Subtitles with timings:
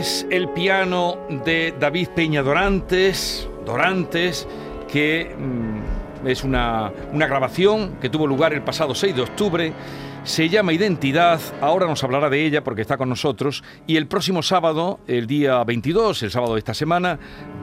[0.00, 4.48] Es el piano de David Peña Dorantes, Dorantes,
[4.90, 9.72] que mm, es una, una grabación que tuvo lugar el pasado 6 de octubre.
[10.22, 14.42] Se llama Identidad, ahora nos hablará de ella porque está con nosotros y el próximo
[14.42, 17.18] sábado, el día 22, el sábado de esta semana,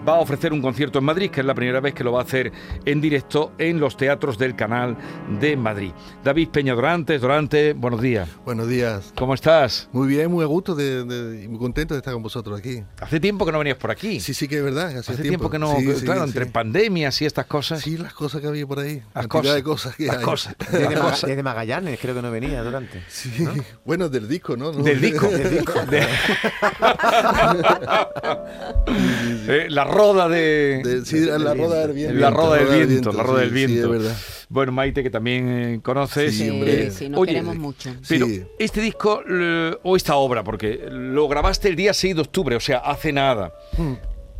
[0.08, 2.22] va a ofrecer un concierto en Madrid, que es la primera vez que lo va
[2.22, 2.52] a hacer
[2.83, 4.97] en directo en los teatros del Canal
[5.39, 5.91] de Madrid.
[6.23, 8.27] David Peña Dorantes, Dorante, buenos días.
[8.44, 9.14] Buenos días.
[9.16, 9.88] ¿Cómo estás?
[9.94, 12.83] Muy bien, muy a gusto de, de- y muy contento de estar con vosotros aquí.
[12.99, 14.19] Hace tiempo que no venías por aquí.
[14.19, 14.88] Sí, sí que es verdad.
[14.97, 16.30] Hace, Hace tiempo, que no, Sí, que, sí, claro, sí.
[16.30, 17.81] entre pandemias y estas cosas.
[17.81, 19.03] Sí, las cosas que había por ahí.
[19.14, 20.23] Las cosas, de cosas que las hay.
[20.23, 20.55] cosas.
[20.71, 23.03] Desde Magallanes creo que no venía durante.
[23.08, 23.45] Sí.
[23.86, 24.72] Bueno, del disco, ¿no?
[24.72, 25.28] No- Del disco.
[25.30, 25.86] Del disco.
[25.86, 26.08] De-
[29.50, 30.81] Eh, la roda de.
[30.84, 32.20] de- sí, la roda del viento.
[32.20, 33.73] La roda del viento, la roda del viento.
[33.76, 34.17] Sí, es verdad.
[34.50, 36.34] Bueno, Maite, que también eh, conoces.
[36.36, 36.92] Sí, Sí, hombre.
[36.92, 37.94] sí, nos Oye, queremos mucho.
[38.08, 38.44] Pero Sí.
[38.59, 42.59] este disco, eh, o esta obra, porque lo grabaste el día 6 de octubre, o
[42.59, 43.54] sea, hace nada.
[43.78, 43.94] Hmm.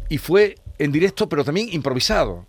[0.10, 2.46] Y fue en directo, pero también improvisado.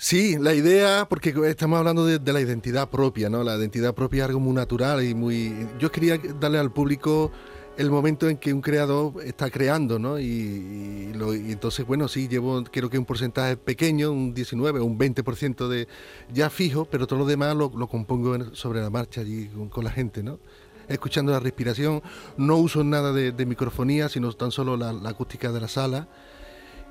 [0.00, 3.42] Sí, la idea, porque estamos hablando de, la identidad propia, ¿no?
[3.42, 5.52] La identidad propia es algo muy natural y muy...
[5.80, 7.32] Yo quería darle al público
[7.76, 10.20] el momento en que un creador está creando, ¿no?
[10.20, 14.84] Y, lo- y entonces, bueno, sí, llevo, creo que un porcentaje pequeño, un 19 o
[14.84, 15.88] un 20% de
[16.32, 19.90] ya fijo, pero todo lo demás lo, compongo sobre la marcha allí con, con la
[19.90, 20.38] gente, ¿no?
[20.86, 22.02] Escuchando la respiración,
[22.36, 26.08] no uso nada de, de microfonía, sino tan solo la, la acústica de la sala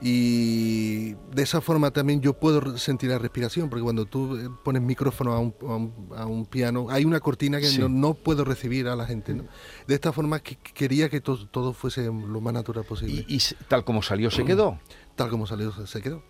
[0.01, 4.81] y de esa forma también yo puedo sentir la respiración, porque cuando tú eh, pones
[4.81, 7.79] micrófono a un, a un- a un piano, hay una cortina que Sí.
[7.79, 9.33] no, no puedo recibir a la gente.
[9.33, 9.45] ¿no?
[9.87, 13.25] De esta forma que, que quería que to- todo fuese lo más natural posible.
[13.27, 14.79] Y, y tal como salió, se quedó.
[15.15, 16.21] Tal como salió, se quedó.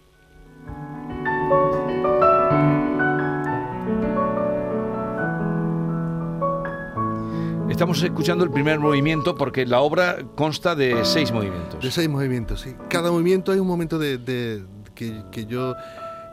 [7.77, 11.79] Estamos escuchando el primer movimiento porque la obra consta de seis movimientos.
[11.83, 12.73] De seis movimientos, sí.
[12.89, 14.65] Cada movimiento es un momento de, de-
[14.95, 15.75] que, que yo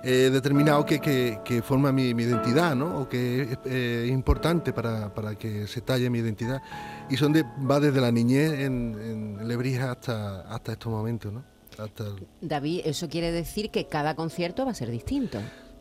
[0.02, 2.98] he determinado que, que- que forma mi, mi identidad, ¿no?
[3.00, 6.62] O que es eh, importante para, para que se talle mi identidad.
[7.10, 8.96] Y son de, va desde la niñez en,
[9.38, 11.44] en Lebrija hasta, hasta estos momentos, ¿no?
[11.78, 15.40] Hasta el- David, eso quiere decir que cada concierto va a ser distinto.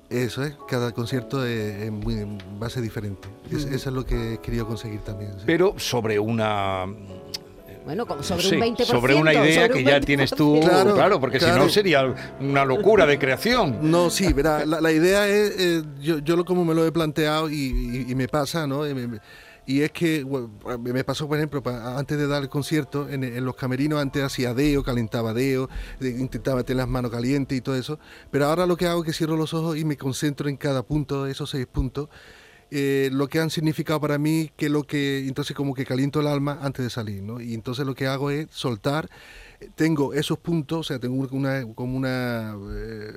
[0.10, 2.16] Eso es, cada concierto es, es muy,
[2.62, 3.28] va a ser diferente.
[3.52, 5.32] Es- Eso es lo que he querido conseguir también.
[5.34, 5.44] sí.
[5.46, 6.86] Pero sobre una
[7.86, 8.86] Bueno, como sobre Sí, un 20%.
[8.86, 11.64] sobre una idea sobre que ya tienes tú, claro, Claro, porque si claro.
[11.64, 13.80] no sería una locura de creación.
[13.92, 16.92] No, sí, verá, la, la idea es, eh, yo, yo lo como me lo he
[16.94, 18.88] planteado y, y- y me pasa, ¿no?
[18.88, 19.20] Y, me-
[19.66, 20.26] y es que
[20.80, 24.84] me pasó, por ejemplo, antes de dar el concierto, en, los camerinos antes hacía deo,
[24.84, 25.70] calentaba deo,
[26.00, 28.00] de- intentaba tener las manos calientes y todo eso,
[28.32, 30.84] pero ahora lo que hago es que cierro los ojos y me concentro en cada
[30.84, 32.10] punto de esos seis puntos.
[32.72, 36.28] eh, lo que han significado para mí, que lo que entonces como que caliento el
[36.28, 37.40] alma antes de salir, ¿no?
[37.40, 39.10] Y entonces lo que hago es soltar,
[39.76, 43.14] tengo esos puntos, o sea, tengo una como una eh,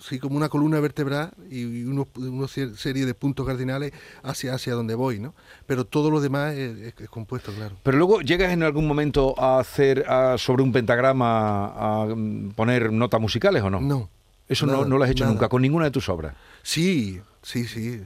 [0.00, 3.92] sí, como una columna vertebral y unos- una serie de puntos cardinales
[4.22, 5.34] hacia hacia donde voy, ¿no?
[5.66, 7.76] Pero todo lo demás es, es- es compuesto, claro.
[7.82, 12.92] Pero luego llegas en algún momento a hacer a- sobre un pentagrama a mm, poner
[12.92, 13.80] notas musicales o no?
[13.80, 14.08] No.
[14.48, 15.34] Eso no, nada, no lo has hecho nada.
[15.34, 16.34] nunca con ninguna de tus obras.
[16.62, 18.00] Sí, sí, sí.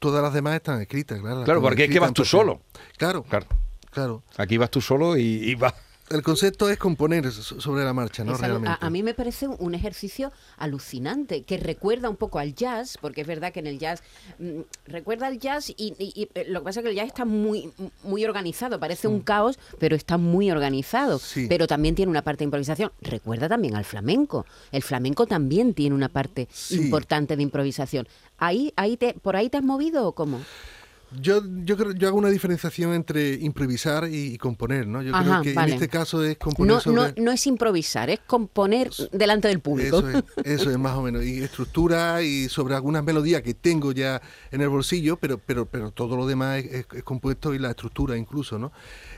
[0.00, 1.44] Todas las demás están escritas, claro.
[1.44, 2.62] Claro, porque es que vas tú solo.
[2.96, 3.46] Claro, Claro.
[3.90, 4.22] claro.
[4.36, 5.74] Aquí vas tú solo y, y vas.
[6.10, 8.36] El concepto es componer so- sobre la marcha, ¿no?
[8.36, 8.68] Realmente.
[8.68, 13.20] a, a mí me parece un- ejercicio alucinante que recuerda un poco al jazz, porque
[13.20, 14.02] es verdad que en el jazz
[14.40, 17.06] mm, recuerda al jazz y, y- y, eh, lo que pasa es que el jazz
[17.06, 17.72] está muy
[18.02, 21.18] muy organizado, parece un caos, pero está muy organizado.
[21.20, 21.46] Sí.
[21.48, 22.90] Pero también tiene una parte de improvisación.
[23.00, 24.46] Recuerda también al flamenco.
[24.72, 26.74] El flamenco también tiene una parte Sí.
[26.80, 28.08] importante de improvisación.
[28.38, 30.40] Ahí, ahí te, por ahí te has movido o cómo?
[31.20, 35.02] Yo, yo creo, yo hago una diferenciación entre improvisar y, y componer, ¿no?
[35.02, 35.72] Yo Ajá, creo que vale.
[35.72, 37.14] en este caso es componer No, sobre...
[37.16, 39.98] no, no es improvisar, es componer delante del público.
[39.98, 41.24] Eso es, eso es más o menos.
[41.24, 44.22] Y estructura y sobre algunas melodías que tengo ya
[44.52, 47.70] en el bolsillo, pero, pero, pero todo lo demás es, es- es compuesto y la
[47.70, 48.70] estructura incluso, ¿no?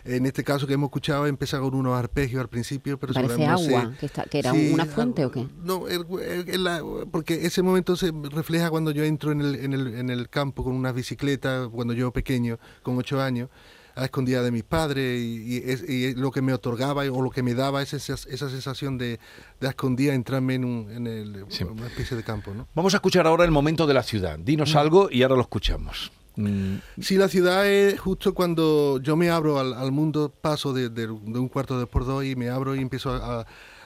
[0.04, 3.58] En este caso que hemos escuchado empieza con unos arpegios al principio, pero Parece no
[3.58, 5.46] sé- agua, que, está, que era Sí, una fuente o qué.
[5.62, 9.54] No, el- el- el- la- porque ese momento se refleja cuando yo entro en el,
[9.56, 13.48] en el, en el campo con una bicicleta, cuando yo pequeño, con ocho años,
[13.94, 17.42] a escondida de mis padres, y, y y lo que me otorgaba o lo que
[17.42, 19.18] me daba es esa, esa sensación de,
[19.60, 21.64] de escondida entrarme en, un, en el- Sí.
[21.64, 22.54] una especie de campo.
[22.54, 22.66] ¿no?
[22.74, 24.38] Vamos a escuchar ahora el momento de la ciudad.
[24.38, 26.10] Dinos algo y ahora lo escuchamos.
[26.36, 30.88] Mm, Sí, la ciudad es justo cuando yo me abro al, al mundo, paso de,
[30.88, 33.40] de- de un cuarto de por dos y me abro y empiezo a,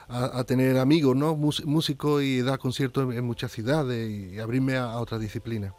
[0.07, 1.35] a- a tener amigos, ¿no?
[1.35, 5.73] Músicos y dar conciertos en, en muchas ciudades y abrirme a, a otras disciplinas.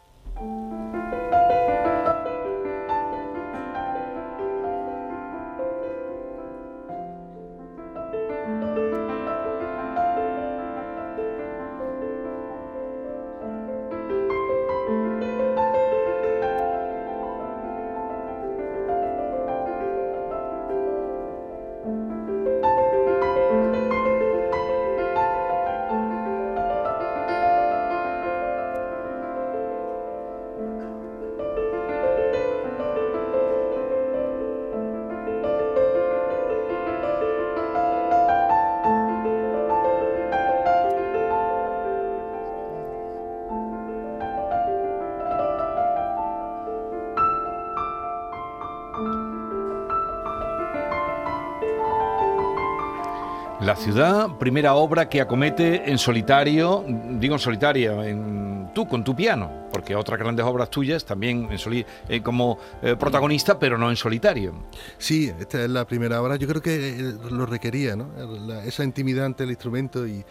[53.69, 56.83] La ciudad, primera obra que acomete en solitario,
[57.19, 61.59] digo en solitaria, en, tú con tu piano, porque otras grandes obras tuyas también en
[61.59, 64.53] soli- eh, como eh, protagonista, pero no en solitario.
[64.97, 66.35] Sí, esta es la primera obra.
[66.37, 68.07] Yo creo que eh, lo requería, ¿no?
[68.47, 70.25] La- esa intimidad ante el instrumento y,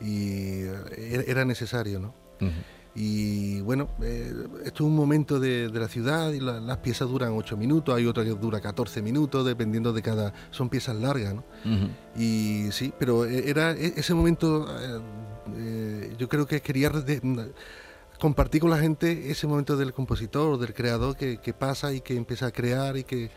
[0.00, 2.14] y, eh, era- necesario, ¿no?
[2.40, 2.52] Ujú.
[2.96, 4.32] Y bueno, eh,
[4.64, 7.94] esto es un momento de, de la ciudad y la- las piezas duran 8 minutos,
[7.94, 10.32] hay otra que dura 14 minutos, dependiendo de cada...
[10.52, 11.42] Son piezas largas, ¿no?
[12.16, 15.00] Y sí, pero eh, era e- ese momento, eh,
[15.56, 17.52] eh, yo creo que quería de-
[18.20, 22.16] compartir con la gente ese momento del compositor, del creador que, que pasa y que
[22.16, 23.28] empieza a crear y que,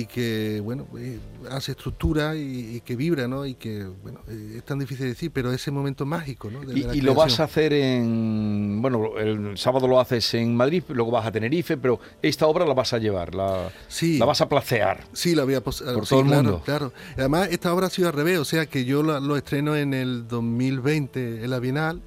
[0.00, 1.18] y que bueno, eh,
[1.50, 3.46] hace estructura y, y que vibra, ¿no?
[3.46, 6.60] Y que, bueno, eh, es tan difícil de decir, pero ese momento mágico, ¿no?
[6.60, 8.80] De- Y, lo vas a hacer en.
[8.82, 12.74] Bueno, el sábado lo haces en Madrid, luego vas a Tenerife, pero esta obra la
[12.74, 14.18] vas a llevar, la, Sí.
[14.18, 15.04] la vas a placear.
[15.12, 16.62] Sí, la voy a Por sí, todo el mundo.
[16.64, 16.92] Claro.
[17.16, 19.94] Además, esta obra ha sido al revés, o sea que yo la- lo estreno en
[19.94, 22.02] el 2020 en la Bienal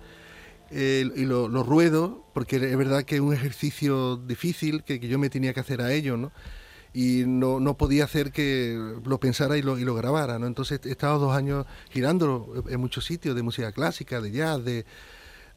[0.72, 5.08] eh, y lo, lo ruedo, porque es verdad que es un ejercicio difícil que, que
[5.08, 6.32] yo me tenía que hacer a ello, ¿no?
[6.94, 8.76] Y no, no podía hacer que
[9.06, 10.48] lo pensara y lo, y lo grabara, ¿no?
[10.48, 14.86] Entonces he estado dos años girándolo en muchos sitios, de música clásica, de jazz, de,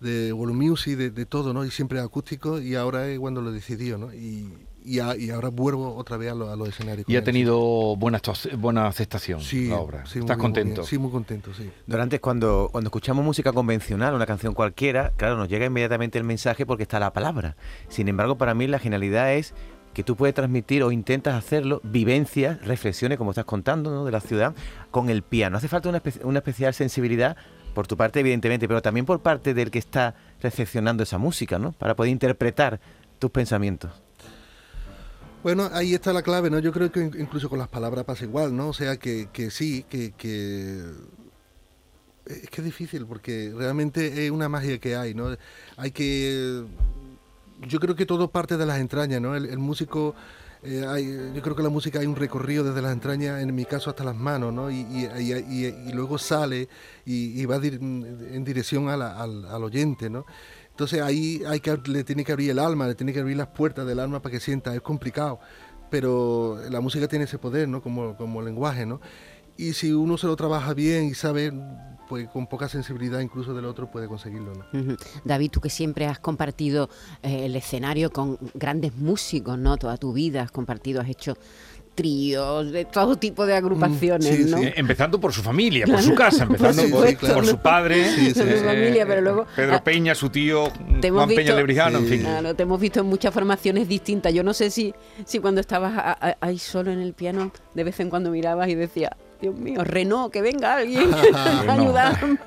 [0.00, 1.64] de world music, de, de todo, ¿no?
[1.64, 4.12] Y siempre acústico, y ahora es cuando lo he decidido, ¿no?
[4.12, 4.52] Y,
[4.84, 7.08] y, a- y ahora vuelvo otra vez a, lo- a los escenarios.
[7.08, 8.20] Y ha tenido buena,
[8.58, 10.04] buena aceptación Sí, la obra.
[10.06, 10.64] sí, ¿Estás muy- muy bien.
[10.66, 10.84] contento?
[10.84, 11.70] Sí, muy contento, sí.
[11.86, 16.66] Dorantes, cuando, cuando escuchamos música convencional, una canción cualquiera, claro, nos llega inmediatamente el mensaje
[16.66, 17.56] porque está la palabra.
[17.88, 19.54] Sin embargo, para mí la genialidad es
[19.92, 24.04] que tú puedes transmitir o intentas hacerlo, vivencias, reflexiones, como estás contando, ¿no?
[24.04, 24.54] de la ciudad,
[24.90, 25.56] con el piano.
[25.58, 27.36] Hace falta una, una especial sensibilidad
[27.74, 31.72] por tu parte, evidentemente, pero también por parte del que está recepcionando esa música, ¿no?
[31.72, 32.80] Para poder interpretar
[33.18, 33.90] tus pensamientos.
[35.42, 36.58] Bueno, ahí está la clave, ¿no?
[36.58, 38.68] Yo creo que in- incluso con las palabras pasa igual, ¿no?
[38.68, 40.82] O sea, que, que sí, que, que...
[42.26, 45.36] Es que es difícil porque realmente es una magia que hay, ¿no?
[45.76, 46.64] Hay que...
[47.68, 49.36] Yo creo que todo parte de las entrañas, ¿no?
[49.36, 50.14] El, músico...
[50.62, 53.90] eh, yo creo que la música hay un recorrido desde las entrañas, en mi caso
[53.90, 54.70] hasta las manos, ¿no?
[54.70, 55.08] Y,
[55.92, 56.68] luego sale
[57.04, 60.26] y, va dir- en dirección al, al oyente, ¿no?
[60.70, 63.48] Entonces ahí hay que, le tiene que abrir el alma, le tiene que abrir las
[63.48, 65.38] puertas del alma para que sienta, es complicado,
[65.90, 67.82] pero la música tiene ese poder, ¿no?
[67.82, 69.00] Como, como lenguaje, ¿no?
[69.68, 71.52] Y si uno se lo trabaja bien y sabe,
[72.08, 74.80] pues con poca sensibilidad incluso del otro puede conseguirlo, ¿no?
[74.80, 74.96] Ujú.
[75.24, 76.90] David, tú que siempre has compartido
[77.22, 79.76] eh, el escenario con grandes músicos, ¿no?
[79.76, 81.36] Toda tu vida has compartido, has hecho
[81.94, 84.56] tríos, de todo tipo de agrupaciones, sí, ¿no?
[84.58, 84.64] sí.
[84.64, 87.50] Eh, empezando por su familia, por su casa, empezando Por por, supuesto, por ¿no?
[87.50, 91.28] su padre, Sí, sí, Por su familia, pero luego- Pedro ah, Peña, su tío Juan
[91.28, 92.20] Peña visto- Lebrijano, en fin.
[92.22, 94.32] Claro, te hemos visto en muchas formaciones distintas.
[94.32, 94.94] Yo no sé si,
[95.26, 99.10] si cuando estabas ahí solo en el piano, de vez en cuando mirabas y decías,
[99.42, 102.38] Dios mío, Renault, que venga alguien a ayudarme.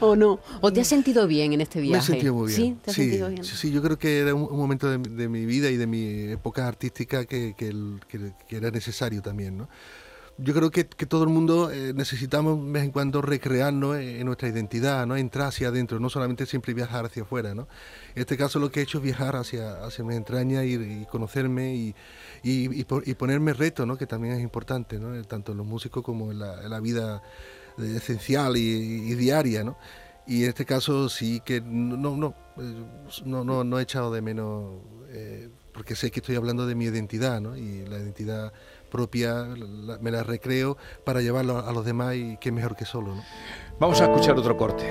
[0.00, 0.40] ¿O no?
[0.60, 1.92] ¿O te has sentido bien en este viaje?
[1.96, 2.60] Me he sentido muy bien.
[2.60, 3.44] Sí, te has sentido bien.
[3.44, 5.86] Sí, sí, yo creo que era un, un momento de, de mi vida y de
[5.86, 9.68] mi época artística que, que, el- que- que era necesario también, ¿no?
[10.36, 14.02] Yo creo que, que todo el mundo eh, necesitamos de vez en cuando recrearnos en,
[14.16, 15.16] en nuestra identidad, ¿no?
[15.16, 17.68] Entrar hacia adentro, no solamente siempre viajar hacia afuera, ¿no?
[18.16, 21.06] En este caso lo que he hecho es viajar hacia, hacia mis entrañas y, y
[21.06, 21.94] conocerme y,
[22.42, 23.96] y, y po- y ponerme retos, ¿no?
[23.96, 25.22] Que también es importante, ¿no?
[25.24, 27.22] Tanto en los músicos como en la, en la vida
[27.78, 29.76] eh, esencial y, diaria, ¿no?
[30.26, 32.84] Y en este caso sí que no, no, no, eh,
[33.24, 36.86] no, no, no he echado de menos, eh, porque sé que estoy hablando de mi
[36.86, 37.56] identidad, ¿no?
[37.56, 38.52] Y la identidad
[38.94, 43.12] propia la- me la recreo para llevarlo a los demás y qué mejor que solo,
[43.16, 43.24] ¿no?
[43.80, 44.84] Vamos a escuchar otro corte.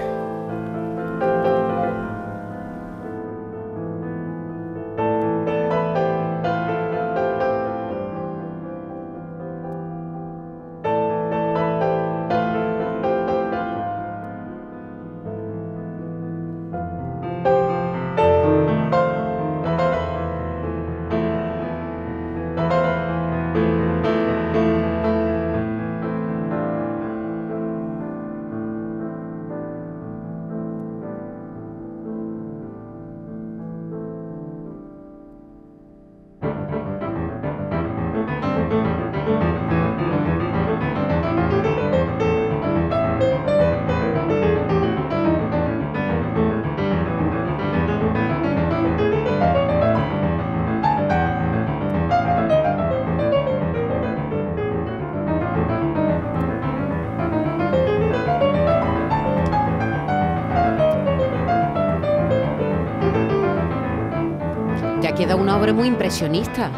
[65.14, 66.72] Ha quedado una obra muy impresionista.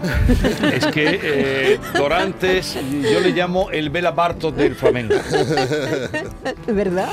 [0.72, 5.14] Es que eh, Dorantes, yo le llamo el Bela Bartos del flamenco.
[6.68, 7.08] ¿Verdad?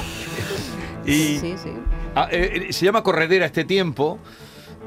[1.05, 1.71] Y Sí, sí.
[2.15, 4.19] ah, eh, se llama Corredera este tiempo.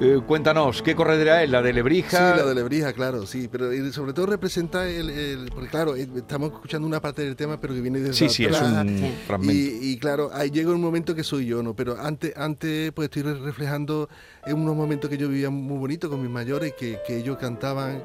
[0.01, 1.51] Eh, cuéntanos, ¿qué corredera es?
[1.51, 2.33] ¿La de Lebrija?
[2.33, 5.97] Sí, la de Lebrija, claro, sí, pero eh, sobre todo representa el, el- porque claro,
[5.97, 9.13] eh, estamos escuchando una parte del tema, pero que viene desde Sí, sí, es un
[9.27, 9.53] fragmento.
[9.53, 11.75] Y, y claro, ahí llega un momento que soy yo, ¿no?
[11.75, 14.09] Pero antes, antes pues estoy re- reflejando
[14.47, 18.01] en unos momentos que yo vivía muy bonito con mis mayores, que, que ellos cantaban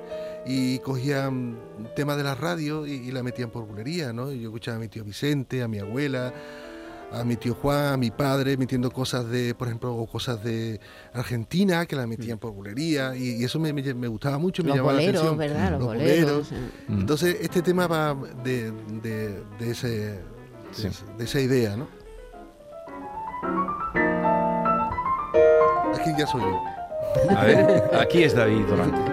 [0.48, 1.60] y cogían
[1.96, 4.32] temas de la radio y, y la metían por bulería, ¿no?
[4.32, 6.34] Y yo escuchaba a mi tío Vicente, a mi abuela,
[7.14, 10.80] a mi tío Juan, a mi padre, metiendo cosas de, por ejemplo, o cosas de
[11.14, 14.70] Argentina, que la metían por bulería, y, y eso me, me- me gustaba mucho, me
[14.70, 15.38] Los llamaba la boleros, atención.
[15.38, 15.72] ¿verdad?
[15.72, 16.52] Los, Los boleros.
[16.88, 17.00] Mm.
[17.00, 20.20] Entonces, este tema va de, de- de ese, de,
[20.72, 20.88] Sí.
[20.88, 21.88] ese- de esa idea, ¿no?
[25.96, 26.62] Aquí ya soy yo.
[27.38, 29.13] A ver, aquí es David Dorantes.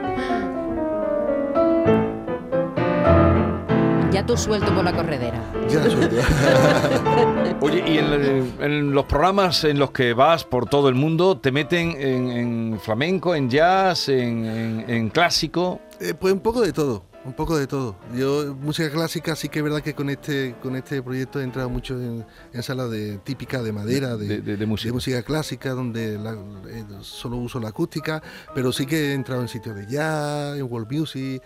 [4.21, 5.43] Ya tú suelto por la corredera.
[5.67, 5.99] Ya yo.
[7.63, 11.39] Oye, y en, el- en los programas en los que vas por todo el mundo,
[11.39, 15.81] ¿te meten en, en flamenco, en jazz, en, en- en clásico?
[16.01, 17.97] Eh, pues un poco de todo, un poco de todo.
[18.15, 21.71] Yo, música clásica, sí que es verdad que con este, con este proyecto he entrado
[21.71, 24.89] mucho en, en salas de, típicas de madera, de, De- de- de música.
[24.89, 26.35] de música clásica, donde la-
[26.69, 28.23] eh, solo uso la acústica,
[28.55, 31.43] pero sí que he entrado en sitios de jazz, en world music.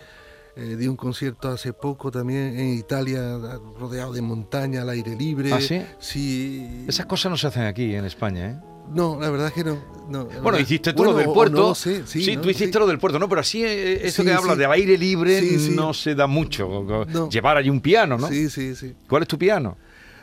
[0.55, 3.37] Eh, di un concierto hace poco también en Italia,
[3.79, 5.51] rodeado de montaña, al aire libre.
[5.53, 5.81] ¿Ah, sí?
[5.99, 6.85] Sí.
[6.87, 8.55] Esas cosas no se hacen aquí en España, ¿eh?
[8.93, 9.77] No, la verdad es que no.
[10.07, 11.55] Bueno, verdad- hiciste tú Bueno, lo del puerto.
[11.59, 12.41] no lo sé, sí, ¿no?
[12.43, 12.79] tú hiciste Sí.
[12.79, 13.27] lo del puerto, ¿no?
[13.27, 14.59] Pero así, eh, eso Sí, que hablas sí.
[14.59, 15.71] de aire libre Sí, sí.
[15.75, 16.85] no se da mucho.
[17.29, 18.27] Llevar allí un piano, ¿no?
[18.27, 18.93] Sí, sí, sí.
[19.09, 19.75] ¿Cuál es tu piano?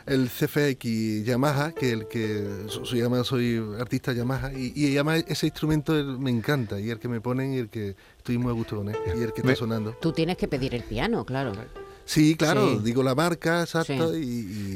[0.05, 5.23] El CFX Yamaha, que el que so- soy, Yamaha, soy artista Yamaha, y, y además
[5.27, 8.53] ese instrumento me encanta, y el que me ponen y el que estoy muy a
[8.53, 9.95] gusto con él, y el que está sonando.
[10.01, 11.53] Tú tienes que pedir el piano, claro.
[12.05, 12.79] Sí, claro, Sí.
[12.83, 14.19] digo la marca, exacto, Sí.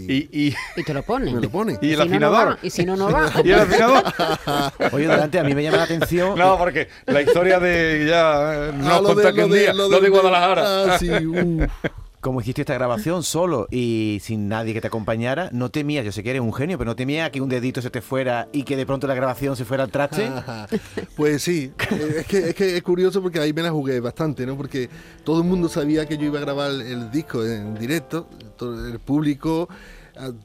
[0.08, 1.36] y, y- Y, y, Y te lo ponen.
[1.36, 1.78] me lo pone.
[1.82, 2.48] y el si no, no afinador.
[2.54, 3.30] va, y si no, no va.
[3.44, 4.04] ¿Y el afinador?
[4.94, 6.40] Oye, delante a mí me llama la atención.
[6.40, 9.74] No, porque la historia de ya eh, nos Ah, lo de- lo un de- día,
[9.74, 10.94] lo lo de Guadalajara.
[10.94, 11.10] Ah, sí.
[12.20, 16.24] Como hiciste esta grabación solo y sin nadie que te acompañara, no temías, yo sé
[16.24, 18.76] que eres un genio, pero no temías que un dedito se te fuera y que
[18.76, 20.30] de pronto la grabación se fuera al traste.
[21.16, 21.72] Pues sí,
[22.16, 24.58] es que, es que es curioso porque ahí me la jugué bastante, ¿no?
[24.58, 24.90] Porque
[25.24, 29.00] todo el mundo sabía que yo iba a grabar el disco en directo, todo el
[29.00, 29.68] público,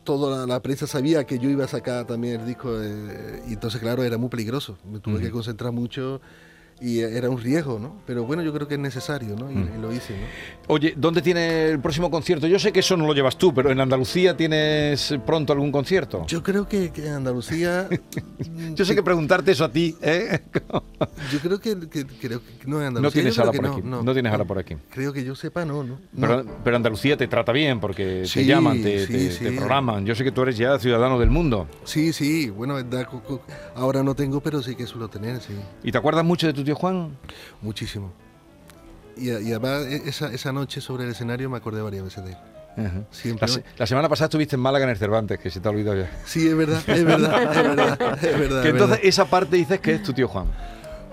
[0.04, 3.54] toda la, la prensa sabía que yo iba a sacar también el disco, eh, y
[3.54, 6.20] entonces claro, era muy peligroso, me tuve que concentrar mucho
[6.82, 7.96] y era un riesgo, ¿no?
[8.06, 9.50] Pero bueno, yo creo que es necesario, ¿no?
[9.50, 9.70] Y, Mm.
[9.78, 10.26] y lo hice, ¿no?
[10.74, 12.46] Oye, ¿dónde tiene el próximo concierto?
[12.46, 16.24] Yo sé que eso no lo llevas tú, pero en Andalucía tienes pronto algún concierto.
[16.26, 17.88] Yo creo que, que en Andalucía...
[17.90, 20.40] mm, Yo sé que preguntarte eso a ti, ¿eh?
[21.32, 23.22] Yo creo que, que- creo que no en Andalucía.
[23.22, 23.82] No tienes que por no, aquí.
[23.84, 24.76] no, No tienes ala por aquí.
[24.90, 25.98] Creo que yo sepa, no, no.
[26.18, 29.44] Pero, pero Andalucía te trata bien porque te Sí, llaman, te, sí, te- sí.
[29.44, 30.04] te programan.
[30.06, 31.66] Yo sé que tú eres ya ciudadano del mundo.
[31.84, 32.76] Sí, sí, bueno,
[33.74, 36.64] ahora no tengo, pero sí que suelo tener, sí, ¿Y te acuerdas mucho de tu
[36.64, 37.16] tío Juan?
[37.60, 38.12] muchísimo.
[39.16, 42.30] Y, y además e- esa, esa noche sobre el escenario me acordé varias veces de
[42.32, 42.36] él.
[42.86, 43.02] Ajá.
[43.10, 43.46] Siempre.
[43.46, 45.70] La, se- la semana pasada estuviste en Málaga en el Cervantes, que se te ha
[45.70, 46.10] olvidado ya.
[46.24, 48.62] Sí, es verdad, es verdad, es verdad, es verdad.
[48.62, 49.00] Que entonces verdad.
[49.08, 50.46] esa parte dices que es tu tío Juan.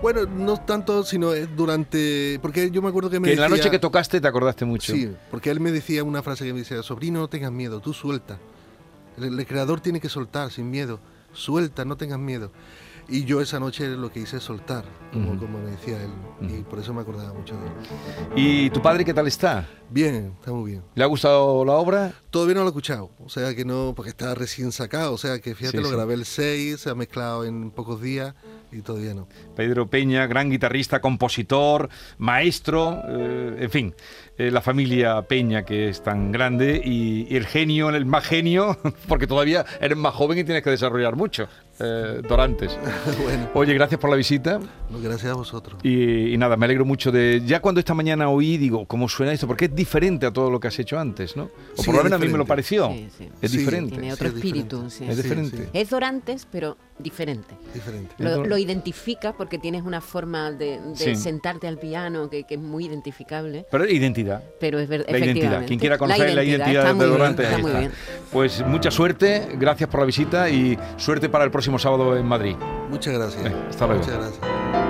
[0.00, 2.38] Bueno, no tanto, sino durante...
[2.40, 4.92] Porque yo me acuerdo que me Que en la noche que tocaste te acordaste mucho.
[4.94, 7.92] Sí, porque él me decía una frase que me decía, sobrino, no tengas miedo, tú
[7.92, 8.38] suelta.
[9.18, 11.00] El, el creador tiene que soltar sin miedo.
[11.34, 12.50] Suelta, no tengas miedo.
[13.08, 15.40] Y yo esa noche lo que hice es soltar, como, Ujú.
[15.40, 16.10] como me decía él.
[16.48, 16.68] Y Ujú.
[16.70, 17.72] por eso me acordaba mucho de él.
[18.36, 19.68] ¿Y tu padre qué tal está?
[19.90, 20.82] Bien, está muy bien.
[20.94, 22.12] ¿Le ha gustado la obra?
[22.30, 25.40] Todavía no lo he escuchado, o sea que no, porque está recién sacado, o sea
[25.40, 25.96] que fíjate, Sí, lo sí.
[25.96, 28.34] grabé el 6, se ha mezclado en pocos días
[28.70, 29.26] y todavía no.
[29.56, 31.88] Pedro Peña, gran guitarrista, compositor,
[32.18, 33.94] maestro, eh, en fin,
[34.46, 38.76] eh, la familia Peña que es tan grande y, y el genio, el más genio,
[39.08, 42.78] porque todavía eres más joven y tienes que desarrollar mucho, eh, Dorantes.
[43.22, 44.60] bueno, Oye, gracias por la visita
[45.02, 45.78] gracias a vosotros.
[45.84, 47.42] y, y nada, me alegro mucho de...
[47.46, 49.46] Ya cuando esta mañana oí, digo, ¿cómo suena esto?
[49.46, 51.44] Porque es diferente a todo lo que has hecho antes, ¿no?
[51.76, 52.88] O Sí, por lo menos a mí me lo pareció.
[52.90, 53.28] Sí, sí.
[53.40, 53.92] Es Sí, diferente.
[53.92, 54.82] Tiene Sí, otro es espíritu.
[54.82, 54.90] diferente.
[54.96, 55.04] sí.
[55.08, 55.56] Es diferente.
[55.56, 55.62] sí.
[55.72, 57.54] Es Dorantes, pero diferente.
[57.72, 58.14] Diferente.
[58.18, 61.14] Lo, lo identifica porque tienes una forma de, de Sí.
[61.16, 63.92] sentarte al piano que, que es muy identificable, Pero es
[64.38, 64.54] identidad.
[64.58, 65.06] pero es verdad.
[65.10, 65.66] La identidad.
[65.66, 67.80] Quien quiera conocer la identidad, está de muy bien, está ahí muy está.
[67.80, 67.92] bien.
[68.32, 72.56] Pues mucha suerte, gracias por la visita y suerte para el próximo sábado en Madrid.
[72.88, 73.46] Muchas gracias.
[73.46, 74.02] Eh, hasta luego.
[74.02, 74.89] Muchas gracias.